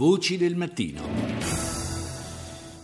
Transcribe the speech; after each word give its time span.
Voci 0.00 0.38
del 0.38 0.56
mattino. 0.56 1.02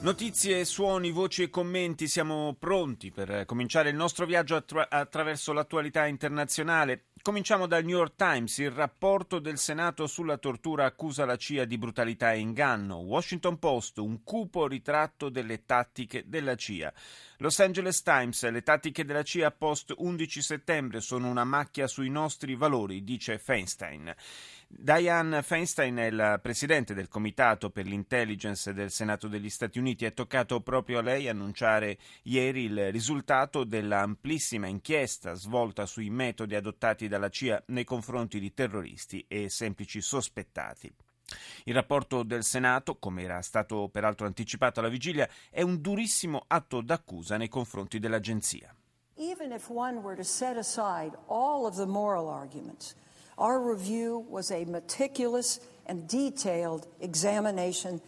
Notizie, 0.00 0.66
suoni, 0.66 1.10
voci 1.12 1.44
e 1.44 1.48
commenti, 1.48 2.08
siamo 2.08 2.54
pronti 2.58 3.10
per 3.10 3.46
cominciare 3.46 3.88
il 3.88 3.96
nostro 3.96 4.26
viaggio 4.26 4.54
attra- 4.54 4.90
attraverso 4.90 5.54
l'attualità 5.54 6.04
internazionale. 6.04 7.04
Cominciamo 7.26 7.66
dal 7.66 7.82
New 7.82 7.96
York 7.96 8.14
Times. 8.14 8.58
Il 8.58 8.70
rapporto 8.70 9.40
del 9.40 9.58
Senato 9.58 10.06
sulla 10.06 10.36
tortura 10.36 10.84
accusa 10.84 11.24
la 11.24 11.34
CIA 11.34 11.64
di 11.64 11.76
brutalità 11.76 12.32
e 12.32 12.38
inganno. 12.38 12.98
Washington 12.98 13.58
Post, 13.58 13.98
un 13.98 14.22
cupo 14.22 14.68
ritratto 14.68 15.28
delle 15.28 15.64
tattiche 15.64 16.22
della 16.28 16.54
CIA. 16.54 16.92
Los 17.38 17.58
Angeles 17.58 18.00
Times, 18.02 18.48
le 18.48 18.62
tattiche 18.62 19.04
della 19.04 19.22
CIA 19.22 19.50
post 19.50 19.92
11 19.94 20.40
settembre 20.40 21.00
sono 21.00 21.28
una 21.28 21.44
macchia 21.44 21.86
sui 21.86 22.08
nostri 22.08 22.54
valori, 22.54 23.04
dice 23.04 23.38
Feinstein. 23.38 24.14
Diane 24.68 25.42
Feinstein 25.42 25.96
è 25.96 26.10
la 26.10 26.38
presidente 26.38 26.94
del 26.94 27.08
Comitato 27.08 27.70
per 27.70 27.84
l'Intelligence 27.84 28.72
del 28.72 28.90
Senato 28.90 29.28
degli 29.28 29.50
Stati 29.50 29.78
Uniti. 29.78 30.06
È 30.06 30.14
toccato 30.14 30.60
proprio 30.60 30.98
a 30.98 31.02
lei 31.02 31.28
annunciare 31.28 31.98
ieri 32.22 32.64
il 32.64 32.90
risultato 32.90 33.64
dell'amplissima 33.64 34.66
inchiesta 34.66 35.34
svolta 35.34 35.84
sui 35.84 36.08
metodi 36.08 36.54
adottati 36.54 37.06
dalla 37.16 37.28
CIA 37.30 37.62
nei 37.66 37.84
confronti 37.84 38.38
di 38.38 38.52
terroristi 38.52 39.24
e 39.26 39.48
semplici 39.48 40.00
sospettati. 40.00 40.92
Il 41.64 41.74
rapporto 41.74 42.22
del 42.22 42.44
Senato, 42.44 42.96
come 42.98 43.22
era 43.22 43.42
stato 43.42 43.88
peraltro 43.88 44.26
anticipato 44.26 44.80
alla 44.80 44.88
vigilia, 44.88 45.28
è 45.50 45.62
un 45.62 45.80
durissimo 45.80 46.44
atto 46.46 46.80
d'accusa 46.80 47.36
nei 47.36 47.48
confronti 47.48 47.98
dell'agenzia. 47.98 48.74
Even 49.16 49.50
if 49.50 49.70
one 49.70 50.00
were 50.00 50.14
to 50.14 50.22
set 50.22 50.56
aside 50.56 51.16
all 51.26 51.64
of 51.64 51.76
the 51.76 51.86
moral 51.86 52.28
arguments 52.28 52.94
Our 53.38 53.60
review 53.60 54.24
was 54.30 54.50
a 54.50 54.64
meticulous 54.64 55.60
and 55.84 56.08
detailed 56.08 56.86
examination 57.00 58.00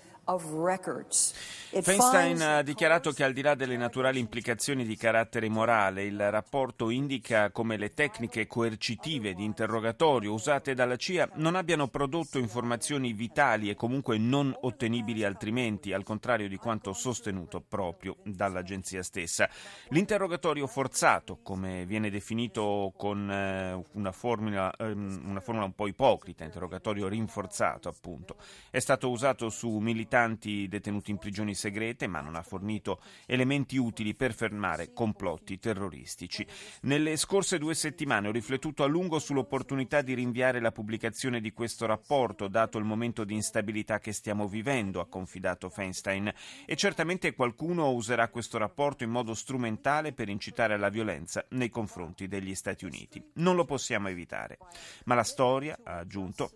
Feinstein 1.80 2.42
ha 2.42 2.62
dichiarato 2.62 3.12
che 3.12 3.24
al 3.24 3.32
di 3.32 3.40
là 3.40 3.54
delle 3.54 3.78
naturali 3.78 4.18
implicazioni 4.18 4.84
di 4.84 4.94
carattere 4.94 5.48
morale, 5.48 6.04
il 6.04 6.30
rapporto 6.30 6.90
indica 6.90 7.50
come 7.50 7.78
le 7.78 7.94
tecniche 7.94 8.46
coercitive 8.46 9.32
di 9.32 9.44
interrogatorio 9.44 10.34
usate 10.34 10.74
dalla 10.74 10.96
CIA 10.96 11.30
non 11.36 11.54
abbiano 11.54 11.88
prodotto 11.88 12.38
informazioni 12.38 13.14
vitali 13.14 13.70
e 13.70 13.74
comunque 13.74 14.18
non 14.18 14.54
ottenibili 14.60 15.24
altrimenti, 15.24 15.94
al 15.94 16.04
contrario 16.04 16.46
di 16.46 16.56
quanto 16.56 16.92
sostenuto 16.92 17.62
proprio 17.66 18.16
dall'agenzia 18.22 19.02
stessa. 19.02 19.48
L'interrogatorio 19.88 20.66
forzato, 20.66 21.38
come 21.42 21.86
viene 21.86 22.10
definito 22.10 22.92
con 22.98 23.30
eh, 23.30 23.82
una 23.92 24.12
formula, 24.12 24.70
ehm, 24.76 25.22
una 25.24 25.40
formula 25.40 25.64
un 25.64 25.74
po' 25.74 25.86
ipocrita, 25.86 26.44
interrogatorio 26.44 27.08
rinforzato 27.08 27.88
appunto, 27.88 28.36
è 28.70 28.78
stato 28.78 29.08
usato 29.08 29.48
su 29.48 29.70
militanti 29.78 30.16
militanti 30.18 30.66
detenuti 30.68 31.10
in 31.10 31.18
prigioni 31.18 31.54
segrete, 31.54 32.06
ma 32.06 32.20
non 32.20 32.34
ha 32.34 32.42
fornito 32.42 33.00
elementi 33.26 33.76
utili 33.76 34.14
per 34.14 34.34
fermare 34.34 34.92
complotti 34.92 35.58
terroristici. 35.58 36.46
Nelle 36.82 37.16
scorse 37.16 37.58
due 37.58 37.74
settimane 37.74 38.28
ho 38.28 38.32
riflettuto 38.32 38.82
a 38.82 38.86
lungo 38.86 39.18
sull'opportunità 39.18 40.02
di 40.02 40.14
rinviare 40.14 40.60
la 40.60 40.72
pubblicazione 40.72 41.40
di 41.40 41.52
questo 41.52 41.86
rapporto, 41.86 42.48
dato 42.48 42.78
il 42.78 42.84
momento 42.84 43.24
di 43.24 43.34
instabilità 43.34 43.98
che 44.00 44.12
stiamo 44.12 44.48
vivendo, 44.48 45.00
ha 45.00 45.06
confidato 45.06 45.68
Feinstein, 45.68 46.32
e 46.66 46.76
certamente 46.76 47.34
qualcuno 47.34 47.90
userà 47.90 48.28
questo 48.28 48.58
rapporto 48.58 49.04
in 49.04 49.10
modo 49.10 49.34
strumentale 49.34 50.12
per 50.12 50.28
incitare 50.28 50.74
alla 50.74 50.88
violenza 50.88 51.44
nei 51.50 51.68
confronti 51.68 52.26
degli 52.26 52.54
Stati 52.54 52.84
Uniti. 52.84 53.22
Non 53.34 53.54
lo 53.54 53.64
possiamo 53.64 54.08
evitare. 54.08 54.58
Ma 55.04 55.14
la 55.14 55.22
storia, 55.22 55.78
ha 55.82 55.98
aggiunto, 55.98 56.50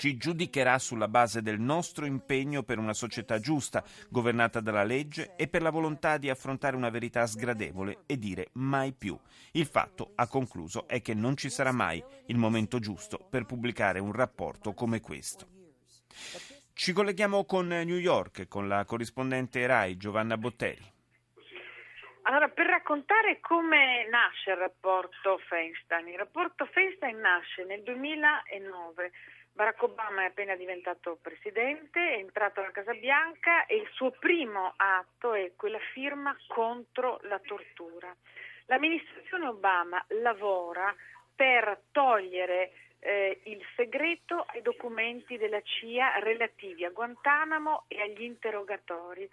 ci 0.00 0.16
giudicherà 0.16 0.78
sulla 0.78 1.08
base 1.08 1.42
del 1.42 1.60
nostro 1.60 2.06
impegno 2.06 2.62
per 2.62 2.78
una 2.78 2.94
società 2.94 3.38
giusta, 3.38 3.84
governata 4.08 4.60
dalla 4.60 4.82
legge 4.82 5.34
e 5.36 5.46
per 5.46 5.60
la 5.60 5.68
volontà 5.68 6.16
di 6.16 6.30
affrontare 6.30 6.74
una 6.74 6.88
verità 6.88 7.26
sgradevole 7.26 8.04
e 8.06 8.16
dire 8.16 8.48
mai 8.52 8.94
più. 8.94 9.14
Il 9.52 9.66
fatto, 9.66 10.12
ha 10.14 10.26
concluso, 10.26 10.88
è 10.88 11.02
che 11.02 11.12
non 11.12 11.36
ci 11.36 11.50
sarà 11.50 11.70
mai 11.70 12.02
il 12.28 12.38
momento 12.38 12.78
giusto 12.78 13.18
per 13.18 13.44
pubblicare 13.44 13.98
un 13.98 14.12
rapporto 14.12 14.72
come 14.72 15.02
questo. 15.02 15.46
Ci 16.72 16.94
colleghiamo 16.94 17.44
con 17.44 17.66
New 17.66 17.98
York, 17.98 18.48
con 18.48 18.68
la 18.68 18.86
corrispondente 18.86 19.66
RAI 19.66 19.98
Giovanna 19.98 20.38
Botteri. 20.38 20.92
Allora, 22.22 22.48
per 22.48 22.64
raccontare 22.64 23.40
come 23.40 24.08
nasce 24.08 24.52
il 24.52 24.56
rapporto 24.56 25.38
Feinstein, 25.46 26.08
il 26.08 26.16
rapporto 26.16 26.64
Feinstein 26.64 27.18
nasce 27.18 27.64
nel 27.64 27.82
2009 27.82 29.10
Barack 29.52 29.82
Obama 29.82 30.22
è 30.22 30.26
appena 30.26 30.54
diventato 30.56 31.18
presidente, 31.20 32.00
è 32.00 32.18
entrato 32.18 32.60
alla 32.60 32.70
Casa 32.70 32.94
Bianca 32.94 33.66
e 33.66 33.76
il 33.76 33.88
suo 33.92 34.10
primo 34.12 34.72
atto 34.76 35.34
è 35.34 35.52
quella 35.56 35.80
firma 35.92 36.36
contro 36.48 37.20
la 37.24 37.38
tortura. 37.40 38.14
L'amministrazione 38.66 39.48
Obama 39.48 40.02
lavora 40.22 40.94
per 41.34 41.82
togliere 41.90 42.72
eh, 43.00 43.40
il 43.44 43.62
segreto 43.74 44.44
ai 44.48 44.62
documenti 44.62 45.36
della 45.36 45.60
CIA 45.62 46.18
relativi 46.20 46.84
a 46.84 46.90
Guantanamo 46.90 47.84
e 47.88 48.00
agli 48.00 48.22
interrogatori. 48.22 49.28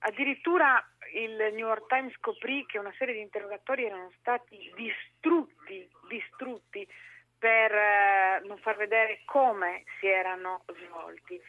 Addirittura 0.00 0.82
il 1.14 1.34
New 1.34 1.66
York 1.66 1.86
Times 1.88 2.14
scoprì 2.14 2.64
che 2.66 2.78
una 2.78 2.94
serie 2.96 3.14
di 3.14 3.20
interrogatori 3.20 3.84
erano 3.84 4.12
stati 4.18 4.72
distrutti, 4.76 5.88
distrutti 6.08 6.86
per 7.38 7.72
eh, 7.72 8.40
non 8.44 8.58
far 8.58 8.76
vedere 8.76 9.20
come 9.24 9.84
si 9.98 10.06
erano 10.06 10.64
svolti. 10.66 11.40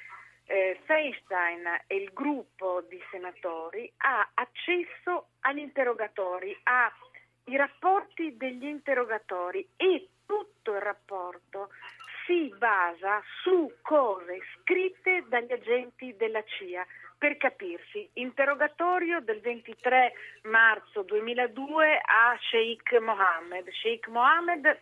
Eh, 0.46 0.80
Feinstein 0.86 1.84
e 1.86 1.96
il 1.96 2.12
gruppo 2.12 2.82
di 2.90 3.00
senatori 3.12 3.92
ha 3.98 4.32
accesso 4.34 5.28
agli 5.42 5.60
interrogatori, 5.60 6.58
ai 6.64 7.56
rapporti 7.56 8.36
degli 8.36 8.66
interrogatori 8.66 9.68
e 9.76 10.10
tutto 10.26 10.74
il 10.74 10.82
rapporto 10.82 11.70
si 12.26 12.54
basa 12.58 13.22
su 13.42 13.72
cose 13.82 14.40
scritte 14.54 15.26
dagli 15.28 15.52
agenti 15.52 16.16
della 16.16 16.44
CIA. 16.44 16.86
Per 17.18 17.36
capirsi, 17.38 18.08
interrogatorio 18.14 19.20
del 19.20 19.42
23 19.42 20.14
marzo 20.44 21.02
2002 21.02 21.98
a 21.98 22.38
Sheikh 22.50 22.98
Mohammed. 23.02 23.68
Sheikh 23.72 24.08
Mohammed 24.08 24.80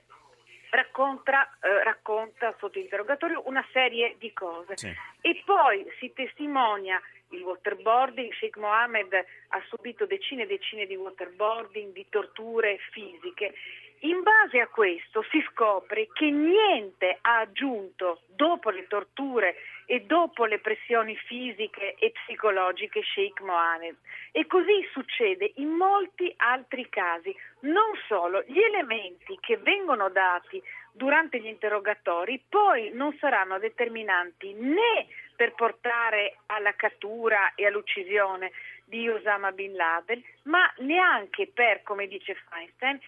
racconta, 0.71 1.49
eh, 1.61 1.83
racconta 1.83 2.53
sotto 2.59 2.79
interrogatorio 2.79 3.43
una 3.45 3.65
serie 3.71 4.15
di 4.17 4.33
cose 4.33 4.77
sì. 4.77 4.93
e 5.21 5.41
poi 5.45 5.85
si 5.99 6.11
testimonia 6.13 7.01
il 7.29 7.41
waterboarding, 7.41 8.31
Sheikh 8.33 8.57
Mohammed 8.57 9.13
ha 9.13 9.63
subito 9.67 10.05
decine 10.05 10.43
e 10.43 10.47
decine 10.47 10.85
di 10.85 10.95
waterboarding, 10.95 11.91
di 11.91 12.05
torture 12.09 12.77
fisiche. 12.91 13.53
In 14.01 14.21
base 14.21 14.59
a 14.59 14.67
questo 14.67 15.25
si 15.31 15.43
scopre 15.51 16.07
che 16.13 16.29
niente 16.29 17.17
ha 17.21 17.39
aggiunto 17.39 18.21
dopo 18.27 18.69
le 18.69 18.85
torture 18.87 19.55
e 19.87 20.01
dopo 20.01 20.45
le 20.45 20.59
pressioni 20.59 21.15
fisiche 21.15 21.95
e 21.95 22.11
psicologiche 22.11 23.01
Sheikh 23.01 23.41
Mohammed. 23.41 23.95
E 24.31 24.45
così 24.45 24.87
succede 24.91 25.51
in 25.55 25.69
molti 25.69 26.31
altri 26.37 26.87
casi. 26.89 27.35
Non 27.61 27.95
solo, 28.07 28.43
gli 28.45 28.59
elementi 28.59 29.35
che 29.39 29.57
vengono 29.57 30.09
dati 30.09 30.61
durante 30.91 31.39
gli 31.39 31.47
interrogatori 31.47 32.43
poi 32.47 32.91
non 32.93 33.15
saranno 33.19 33.57
determinanti 33.57 34.53
né 34.53 35.07
per 35.35 35.53
portare 35.53 36.37
alla 36.47 36.73
cattura 36.73 37.53
e 37.55 37.65
all'uccisione 37.65 38.51
di 38.83 39.07
Osama 39.09 39.51
Bin 39.51 39.75
Laden, 39.75 40.23
ma 40.43 40.71
neanche 40.77 41.47
per, 41.53 41.83
come 41.83 42.07
dice 42.07 42.35
Feinstein, 42.49 42.99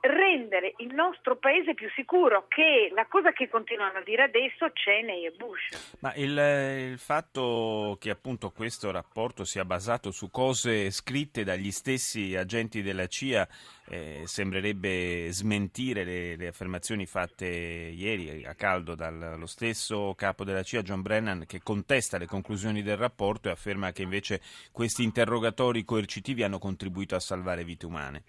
rendere 0.00 0.74
il 0.78 0.94
nostro 0.94 1.36
paese 1.36 1.74
più 1.74 1.88
sicuro, 1.94 2.46
che 2.48 2.90
la 2.94 3.06
cosa 3.06 3.32
che 3.32 3.48
continuano 3.48 3.98
a 3.98 4.02
dire 4.02 4.22
adesso 4.22 4.70
Cheney 4.72 5.26
e 5.26 5.32
Bush. 5.32 5.96
Ma 6.00 6.14
il, 6.14 6.90
il, 6.92 6.98
fatto 6.98 7.96
che 7.98 8.10
appunto 8.10 8.50
questo 8.50 8.90
rapporto 8.90 9.44
sia 9.44 9.64
basato 9.64 10.10
su 10.10 10.30
cose 10.30 10.90
scritte 10.90 11.42
dagli 11.42 11.70
stessi 11.70 12.36
agenti 12.36 12.82
della 12.82 13.06
CIA 13.06 13.48
eh, 13.88 14.22
sembrerebbe 14.24 15.28
smentire 15.32 16.04
le, 16.04 16.36
le, 16.36 16.46
affermazioni 16.46 17.06
fatte 17.06 17.46
ieri 17.46 18.44
a 18.44 18.54
caldo 18.54 18.94
dallo 18.94 19.46
stesso 19.46 20.14
capo 20.16 20.44
della 20.44 20.62
CIA, 20.62 20.82
John 20.82 21.02
Brennan, 21.02 21.44
che 21.46 21.60
contesta 21.62 22.18
le 22.18 22.26
conclusioni 22.26 22.82
del 22.82 22.96
rapporto 22.96 23.48
e 23.48 23.52
afferma 23.52 23.92
che 23.92 24.02
invece 24.02 24.40
questi 24.70 25.02
interrogatori 25.02 25.84
coercitivi 25.84 26.42
hanno 26.42 26.58
contribuito 26.58 27.14
a 27.14 27.20
salvare 27.20 27.64
vite 27.64 27.86
umane. 27.86 28.22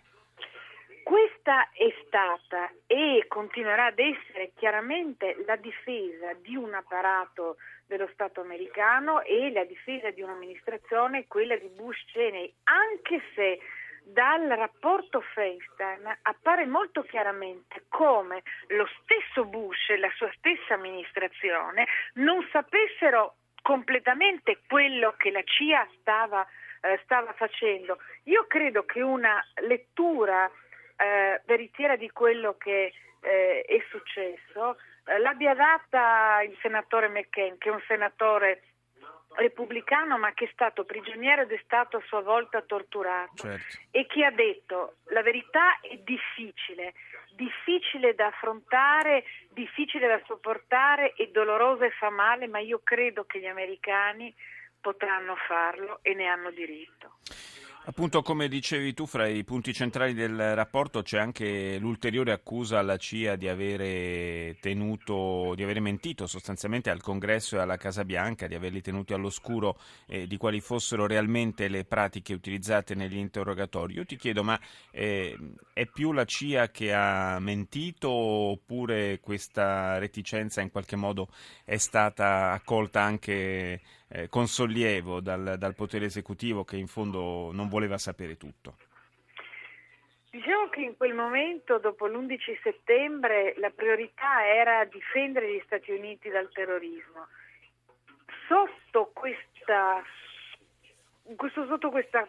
Questa 1.49 1.71
è 1.73 1.91
stata 2.05 2.71
e 2.85 3.25
continuerà 3.27 3.85
ad 3.85 3.97
essere 3.97 4.51
chiaramente 4.55 5.35
la 5.47 5.55
difesa 5.55 6.31
di 6.33 6.55
un 6.55 6.75
apparato 6.75 7.57
dello 7.87 8.07
Stato 8.13 8.41
americano 8.41 9.23
e 9.23 9.51
la 9.51 9.63
difesa 9.63 10.11
di 10.11 10.21
un'amministrazione, 10.21 11.25
quella 11.25 11.57
di 11.57 11.67
Bush-Cheney, 11.69 12.53
anche 12.65 13.23
se 13.33 13.57
dal 14.03 14.45
rapporto 14.45 15.21
Feinstein 15.21 16.19
appare 16.21 16.67
molto 16.67 17.01
chiaramente 17.01 17.85
come 17.87 18.43
lo 18.67 18.87
stesso 19.01 19.43
Bush 19.45 19.89
e 19.89 19.97
la 19.97 20.11
sua 20.17 20.31
stessa 20.37 20.75
amministrazione 20.75 21.87
non 22.13 22.47
sapessero 22.51 23.37
completamente 23.63 24.59
quello 24.67 25.15
che 25.17 25.31
la 25.31 25.41
CIA 25.43 25.87
stava, 25.99 26.45
eh, 26.81 26.99
stava 27.05 27.33
facendo. 27.33 27.97
Io 28.25 28.45
credo 28.45 28.85
che 28.85 29.01
una 29.01 29.43
lettura 29.61 30.47
eh, 30.99 31.41
veritiera 31.45 31.95
di 31.95 32.09
quello 32.11 32.55
che 32.57 32.93
eh, 33.21 33.61
è 33.61 33.83
successo 33.89 34.77
eh, 35.05 35.17
l'abbia 35.19 35.55
data 35.55 36.41
il 36.43 36.57
senatore 36.61 37.07
McCain, 37.07 37.57
che 37.57 37.69
è 37.69 37.71
un 37.71 37.83
senatore 37.87 38.63
repubblicano 39.31 40.17
ma 40.17 40.33
che 40.33 40.45
è 40.45 40.49
stato 40.51 40.85
prigioniero 40.85 41.43
ed 41.43 41.51
è 41.51 41.61
stato 41.63 41.97
a 41.97 42.03
sua 42.07 42.21
volta 42.21 42.61
torturato 42.61 43.43
certo. 43.43 43.77
e 43.91 44.05
che 44.07 44.25
ha 44.25 44.31
detto 44.31 44.95
la 45.09 45.21
verità 45.21 45.79
è 45.81 45.95
difficile, 45.97 46.93
difficile 47.35 48.15
da 48.15 48.27
affrontare, 48.27 49.23
difficile 49.51 50.07
da 50.07 50.21
sopportare, 50.25 51.13
è 51.13 51.27
dolorosa 51.27 51.85
e 51.85 51.91
fa 51.91 52.09
male, 52.09 52.47
ma 52.47 52.59
io 52.59 52.81
credo 52.83 53.25
che 53.25 53.39
gli 53.39 53.45
americani 53.45 54.33
potranno 54.81 55.35
farlo 55.47 55.99
e 56.01 56.13
ne 56.13 56.25
hanno 56.25 56.49
diritto. 56.51 57.17
Appunto, 57.89 58.21
come 58.21 58.47
dicevi 58.47 58.93
tu, 58.93 59.07
fra 59.07 59.27
i 59.27 59.43
punti 59.43 59.73
centrali 59.73 60.13
del 60.13 60.53
rapporto 60.53 61.01
c'è 61.01 61.17
anche 61.17 61.79
l'ulteriore 61.79 62.31
accusa 62.31 62.77
alla 62.77 62.97
CIA 62.97 63.35
di 63.35 63.47
avere 63.47 64.57
tenuto, 64.59 65.53
di 65.55 65.63
avere 65.63 65.79
mentito 65.79 66.27
sostanzialmente 66.27 66.91
al 66.91 67.01
Congresso 67.01 67.55
e 67.55 67.61
alla 67.61 67.77
Casa 67.77 68.05
Bianca, 68.05 68.45
di 68.45 68.53
averli 68.53 68.81
tenuti 68.81 69.13
all'oscuro 69.13 69.79
eh, 70.05 70.27
di 70.27 70.37
quali 70.37 70.59
fossero 70.59 71.07
realmente 71.07 71.67
le 71.67 71.83
pratiche 71.83 72.35
utilizzate 72.35 72.93
negli 72.93 73.17
interrogatori. 73.17 73.95
Io 73.95 74.05
ti 74.05 74.17
chiedo, 74.17 74.43
ma 74.43 74.59
eh, 74.91 75.35
è 75.73 75.87
più 75.87 76.11
la 76.11 76.25
CIA 76.25 76.69
che 76.69 76.93
ha 76.93 77.39
mentito 77.39 78.11
oppure 78.11 79.19
questa 79.19 79.97
reticenza 79.97 80.61
in 80.61 80.69
qualche 80.69 80.95
modo 80.95 81.29
è 81.65 81.77
stata 81.77 82.51
accolta 82.51 83.01
anche 83.01 83.81
eh, 84.09 84.27
con 84.27 84.47
sollievo 84.47 85.21
dal, 85.21 85.55
dal 85.57 85.75
potere 85.75 86.05
esecutivo 86.05 86.63
che 86.63 86.77
in 86.77 86.87
fondo 86.87 87.51
non 87.53 87.69
voleva 87.79 87.97
sapere 87.97 88.35
tutto? 88.35 88.75
Diciamo 90.29 90.69
che 90.69 90.81
in 90.81 90.95
quel 90.95 91.13
momento, 91.13 91.79
dopo 91.79 92.05
l'11 92.05 92.59
settembre, 92.61 93.55
la 93.57 93.71
priorità 93.71 94.45
era 94.45 94.83
difendere 94.85 95.51
gli 95.51 95.61
Stati 95.65 95.91
Uniti 95.91 96.29
dal 96.29 96.49
terrorismo. 96.51 97.27
Sotto 98.47 99.09
questa 99.13 100.03
questo, 101.35 101.67
sotto 101.67 101.91
questo 101.91 102.27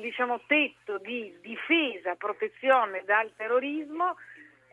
diciamo, 0.00 0.40
tetto 0.46 0.98
di 0.98 1.34
difesa, 1.40 2.14
protezione 2.14 3.02
dal 3.04 3.32
terrorismo, 3.36 4.16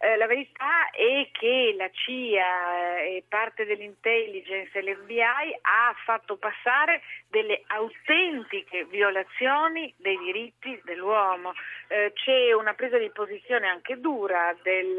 eh, 0.04 0.18
la 0.18 0.26
verità 0.26 0.90
è 0.90 1.30
che 1.32 1.76
la 1.78 1.88
CIA 1.92 3.02
eh, 3.02 3.18
e 3.18 3.24
parte 3.28 3.66
dell'intelligence 3.66 4.76
e 4.76 4.82
l'FBI 4.82 5.60
ha 5.62 5.96
fatto 6.04 6.38
passare 6.38 7.04
delle 7.30 7.62
autentiche 7.68 8.86
violazioni 8.86 9.94
dei 9.98 10.18
diritti 10.18 10.82
dell'uomo. 10.86 11.54
Eh, 11.88 12.14
c'è 12.16 12.52
una 12.54 12.74
presa 12.74 12.98
di 12.98 13.12
posizione 13.12 13.68
anche 13.68 14.00
dura 14.00 14.58
del, 14.64 14.96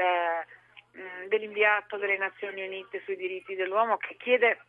mh, 0.92 1.00
mm, 1.00 1.26
dell'inviato 1.26 1.96
delle 1.96 2.18
Nazioni 2.18 2.64
Unite 2.64 3.02
sui 3.04 3.16
diritti 3.16 3.56
dell'uomo 3.56 3.96
che 3.96 4.14
chiede 4.18 4.60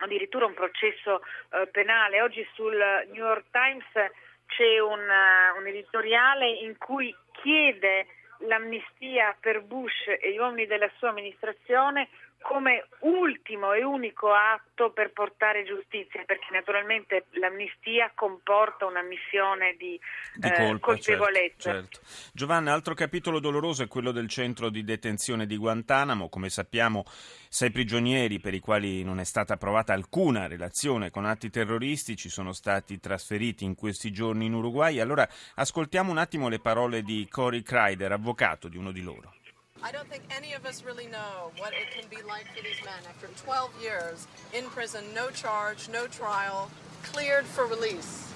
addirittura 0.00 0.46
un 0.46 0.54
processo 0.54 1.22
eh, 1.52 1.68
penale. 1.68 2.22
Oggi 2.22 2.44
sul 2.54 2.76
New 2.76 3.24
York 3.24 3.46
Times 3.52 4.10
c'è 4.46 4.80
un, 4.80 4.98
uh, 4.98 5.58
un 5.58 5.66
editoriale 5.68 6.48
in 6.48 6.76
cui 6.76 7.14
chiede 7.40 8.06
l'amnistia 8.40 9.36
per 9.40 9.62
Bush 9.62 10.08
e 10.20 10.32
gli 10.32 10.38
uomini 10.38 10.66
della 10.66 10.90
sua 10.98 11.10
amministrazione 11.10 12.08
come 12.42 12.86
ultimo 13.00 13.72
e 13.72 13.84
unico 13.84 14.32
atto 14.32 14.90
per 14.92 15.12
portare 15.12 15.64
giustizia, 15.64 16.22
perché 16.24 16.46
naturalmente 16.50 17.26
l'amnistia 17.32 18.10
comporta 18.14 18.86
una 18.86 19.02
missione 19.02 19.76
di, 19.78 19.98
di 20.34 20.48
eh, 20.48 20.52
colpa, 20.54 20.86
colpevolezza. 20.86 21.72
Certo, 21.72 22.00
certo. 22.02 22.30
Giovanna, 22.32 22.72
altro 22.72 22.94
capitolo 22.94 23.40
doloroso 23.40 23.82
è 23.82 23.88
quello 23.88 24.10
del 24.10 24.28
centro 24.28 24.70
di 24.70 24.82
detenzione 24.84 25.46
di 25.46 25.56
Guantanamo. 25.56 26.28
Come 26.28 26.48
sappiamo, 26.48 27.04
sei 27.48 27.70
prigionieri 27.70 28.40
per 28.40 28.54
i 28.54 28.60
quali 28.60 29.04
non 29.04 29.20
è 29.20 29.24
stata 29.24 29.54
approvata 29.54 29.92
alcuna 29.92 30.46
relazione 30.46 31.10
con 31.10 31.26
atti 31.26 31.50
terroristici 31.50 32.28
sono 32.28 32.52
stati 32.52 32.98
trasferiti 32.98 33.64
in 33.64 33.74
questi 33.74 34.10
giorni 34.10 34.46
in 34.46 34.54
Uruguay. 34.54 34.98
Allora 34.98 35.28
ascoltiamo 35.56 36.10
un 36.10 36.18
attimo 36.18 36.48
le 36.48 36.58
parole 36.58 37.02
di 37.02 37.26
Cory 37.30 37.62
Kreider, 37.62 38.12
avvocato 38.12 38.68
di 38.68 38.76
uno 38.76 38.92
di 38.92 39.02
loro. 39.02 39.34
I 39.82 39.92
don't 39.92 40.08
think 40.08 40.24
any 40.30 40.52
of 40.52 40.66
us 40.66 40.84
really 40.84 41.06
know 41.06 41.52
what 41.56 41.72
it 41.72 41.90
can 41.98 42.08
be 42.10 42.22
like 42.26 42.46
for 42.54 42.62
these 42.62 42.84
men 42.84 43.00
after 43.08 43.28
12 43.42 43.82
years 43.82 44.26
in 44.52 44.64
prison, 44.64 45.04
no 45.14 45.30
charge, 45.30 45.88
no 45.88 46.06
trial, 46.06 46.70
cleared 47.02 47.46
for 47.46 47.64
release. 47.64 48.29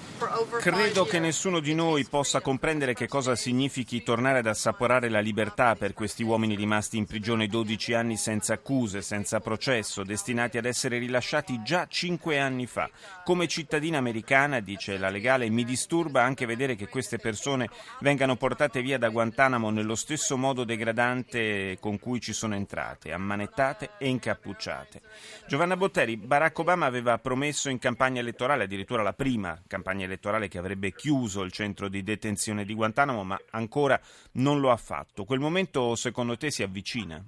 Credo 0.59 1.03
che 1.03 1.19
nessuno 1.19 1.59
di 1.59 1.75
noi 1.75 2.05
possa 2.05 2.39
comprendere 2.39 2.93
che 2.93 3.07
cosa 3.07 3.35
significhi 3.35 4.01
tornare 4.01 4.39
ad 4.39 4.47
assaporare 4.47 5.09
la 5.09 5.19
libertà 5.19 5.75
per 5.75 5.93
questi 5.93 6.23
uomini 6.23 6.55
rimasti 6.55 6.97
in 6.97 7.05
prigione 7.05 7.47
12 7.47 7.93
anni 7.93 8.15
senza 8.15 8.53
accuse, 8.53 9.01
senza 9.01 9.41
processo, 9.41 10.03
destinati 10.03 10.57
ad 10.57 10.65
essere 10.65 10.97
rilasciati 10.99 11.61
già 11.63 11.85
5 11.85 12.39
anni 12.39 12.65
fa. 12.65 12.89
Come 13.25 13.47
cittadina 13.47 13.97
americana, 13.97 14.61
dice 14.61 14.97
la 14.97 15.09
legale, 15.09 15.49
mi 15.49 15.65
disturba 15.65 16.23
anche 16.23 16.45
vedere 16.45 16.75
che 16.75 16.87
queste 16.87 17.17
persone 17.17 17.69
vengano 17.99 18.37
portate 18.37 18.81
via 18.81 18.97
da 18.97 19.09
Guantanamo 19.09 19.69
nello 19.69 19.95
stesso 19.95 20.37
modo 20.37 20.63
degradante 20.63 21.77
con 21.79 21.99
cui 21.99 22.21
ci 22.21 22.33
sono 22.33 22.55
entrate, 22.55 23.11
ammanettate 23.11 23.91
e 23.97 24.07
incappucciate. 24.07 25.01
Giovanna 25.45 25.75
Botteri, 25.75 26.15
Barack 26.15 26.57
Obama 26.57 26.85
aveva 26.85 27.17
promesso 27.19 27.69
in 27.69 27.79
campagna 27.79 28.21
elettorale, 28.21 28.63
addirittura 28.63 29.03
la 29.03 29.13
prima 29.13 29.61
campagna 29.67 29.97
elettorale 29.97 30.04
che 30.47 30.57
avrebbe 30.57 30.91
chiuso 30.91 31.43
il 31.43 31.51
centro 31.51 31.87
di 31.87 32.03
detenzione 32.03 32.63
di 32.63 32.73
Guantanamo, 32.73 33.23
ma 33.23 33.39
ancora 33.51 33.99
non 34.33 34.59
lo 34.59 34.71
ha 34.71 34.77
fatto. 34.77 35.23
Quel 35.23 35.39
momento 35.39 35.95
secondo 35.95 36.37
te 36.37 36.51
si 36.51 36.63
avvicina? 36.63 37.23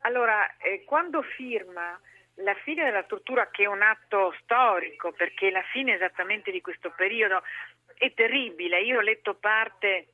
Allora, 0.00 0.56
eh, 0.56 0.84
quando 0.84 1.22
firma 1.22 1.98
la 2.36 2.54
fine 2.62 2.84
della 2.84 3.02
tortura, 3.02 3.48
che 3.50 3.64
è 3.64 3.66
un 3.66 3.82
atto 3.82 4.34
storico, 4.42 5.12
perché 5.12 5.50
la 5.50 5.62
fine 5.72 5.94
esattamente 5.94 6.50
di 6.50 6.60
questo 6.60 6.92
periodo 6.96 7.42
è 7.94 8.12
terribile. 8.14 8.80
Io 8.80 8.98
ho 8.98 9.02
letto 9.02 9.34
parte 9.34 10.08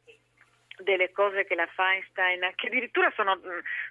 delle 0.79 1.13
cose 1.13 1.45
che 1.45 1.55
la 1.55 1.67
Feinstein, 1.67 2.53
che 2.57 2.67
addirittura 2.67 3.13
sono, 3.15 3.39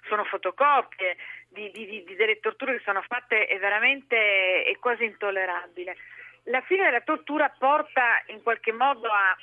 sono 0.08 0.24
fotocopie 0.24 1.16
di, 1.48 1.70
di, 1.70 2.04
di, 2.04 2.14
delle 2.16 2.40
torture 2.40 2.76
che 2.76 2.82
sono 2.84 3.02
fatte, 3.02 3.46
è 3.46 3.58
veramente 3.58 4.64
è 4.64 4.76
quasi 4.78 5.04
intollerabile. 5.04 5.96
La 6.44 6.60
fine 6.62 6.84
della 6.84 7.00
tortura 7.00 7.48
porta 7.56 8.22
in 8.26 8.42
qualche 8.42 8.72
modo 8.72 9.08
a, 9.08 9.36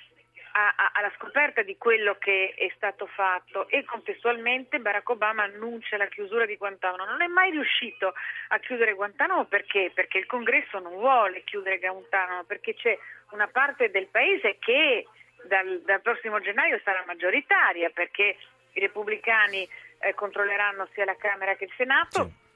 a, 0.53 0.91
alla 0.93 1.12
scoperta 1.17 1.63
di 1.63 1.77
quello 1.77 2.15
che 2.20 2.53
è 2.55 2.72
stato 2.75 3.08
fatto 3.08 3.67
e 3.70 3.84
contestualmente 3.86 4.79
Barack 4.79 5.10
Obama 5.10 5.43
annuncia 5.43 5.98
la 5.98 6.08
chiusura 6.08 6.46
di 6.46 6.58
Guantanamo. 6.58 7.05
Non 7.05 7.22
è 7.22 7.27
mai 7.27 7.51
riuscito 7.51 8.13
a 8.50 8.60
chiudere 8.60 8.93
Guantanamo 8.93 9.46
perché? 9.46 9.91
Perché 9.93 10.20
il 10.20 10.25
congresso 10.27 10.79
non 10.79 10.93
vuole 10.93 11.43
chiudere 11.43 11.79
Guantanamo, 11.79 12.43
perché 12.43 12.75
c'è 12.75 12.98
una 13.31 13.48
parte 13.48 13.89
del 13.89 14.08
paese 14.08 14.58
che 14.60 15.08
dal, 15.46 15.81
dal 15.84 16.01
prossimo 16.01 16.39
gennaio 16.39 16.79
sarà 16.84 17.03
maggioritaria, 17.08 17.89
perché 17.89 18.38
i 18.74 18.79
repubblicani 18.79 19.67
eh, 20.00 20.13
controlleranno 20.13 20.88
sia 20.93 21.05
la 21.05 21.15
Camera 21.15 21.55
che 21.55 21.65
il 21.65 21.74
Senato. 21.75 22.24
Sì 22.24 22.50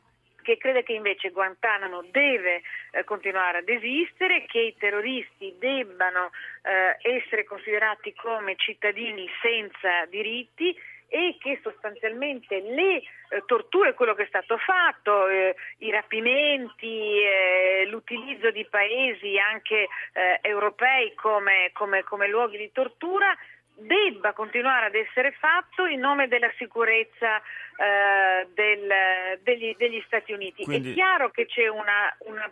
che 0.46 0.58
crede 0.58 0.84
che 0.84 0.94
invece 0.94 1.32
Guantanamo 1.32 2.04
deve 2.12 2.62
eh, 2.92 3.04
continuare 3.04 3.58
ad 3.58 3.68
esistere, 3.68 4.46
che 4.46 4.60
i 4.60 4.76
terroristi 4.78 5.56
debbano 5.58 6.30
eh, 6.62 6.98
essere 7.02 7.44
considerati 7.44 8.14
come 8.14 8.56
cittadini 8.56 9.28
senza 9.42 10.06
diritti 10.06 10.78
e 11.08 11.38
che 11.40 11.60
sostanzialmente 11.64 12.60
le 12.60 12.98
eh, 12.98 13.04
torture, 13.46 13.94
quello 13.94 14.14
che 14.14 14.24
è 14.24 14.28
stato 14.28 14.58
fatto, 14.58 15.28
eh, 15.28 15.56
i 15.80 15.90
rapimenti, 15.90 17.20
eh, 17.22 17.86
l'utilizzo 17.88 18.52
di 18.52 18.66
paesi 18.66 19.38
anche 19.38 19.88
eh, 20.14 20.40
europei 20.42 21.14
come, 21.16 21.72
come, 21.74 22.04
come 22.04 22.28
luoghi 22.28 22.58
di 22.58 22.72
tortura 22.72 23.36
debba 23.76 24.34
continuare 24.34 24.88
ad 24.88 24.96
essere 24.96 25.32
fatto 25.40 25.86
in 25.86 26.00
nome 26.00 26.28
della 26.28 26.52
sicurezza 26.58 27.38
eh, 27.38 28.48
del, 28.54 29.40
degli, 29.42 29.76
degli, 29.78 30.02
Stati 30.06 30.32
Uniti. 30.32 30.64
Quindi... 30.64 30.92
È 30.92 30.94
chiaro 30.94 31.30
che 31.32 31.46
c'è 31.46 31.68
una, 31.68 32.16
una, 32.20 32.52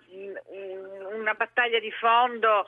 una 1.14 1.34
battaglia 1.34 1.80
di 1.80 1.92
fondo 1.92 2.66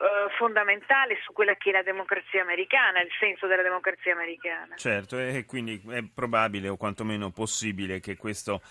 eh, 0.00 0.30
fondamentale 0.36 1.18
su 1.24 1.32
quella 1.32 1.54
che 1.54 1.70
è 1.70 1.72
la 1.72 1.82
democrazia 1.82 2.40
americana, 2.40 3.00
il 3.00 3.10
senso 3.18 3.46
della 3.46 3.62
democrazia 3.62 4.12
americana. 4.12 4.76
Certo, 4.76 5.18
e 5.18 5.44
quindi 5.44 5.82
è 5.90 6.02
probabile 6.14 6.68
o 6.68 6.76
quantomeno 6.76 7.30
possibile 7.30 8.00
che 8.00 8.16
questo 8.16 8.62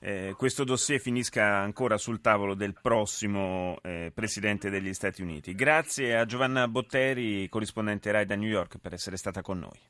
eh, 0.00 0.34
questo 0.36 0.64
dossier 0.64 1.00
finisca 1.00 1.58
ancora 1.58 1.96
sul 1.96 2.20
tavolo 2.20 2.54
del 2.54 2.74
prossimo 2.80 3.78
eh, 3.82 4.10
Presidente 4.14 4.70
degli 4.70 4.92
Stati 4.92 5.22
Uniti. 5.22 5.54
Grazie 5.54 6.16
a 6.16 6.24
Giovanna 6.24 6.68
Botteri, 6.68 7.48
corrispondente 7.48 8.10
RAI 8.10 8.26
da 8.26 8.36
New 8.36 8.48
York, 8.48 8.78
per 8.78 8.94
essere 8.94 9.16
stata 9.16 9.42
con 9.42 9.58
noi. 9.58 9.80